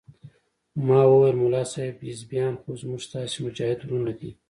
ما 0.85 0.99
وويل 1.09 1.35
ملا 1.43 1.63
صاحب 1.73 1.95
حزبيان 2.09 2.53
خو 2.61 2.69
زموږ 2.81 3.01
ستاسې 3.07 3.37
مجاهد 3.45 3.79
ورونه 3.83 4.11
دي. 4.19 4.31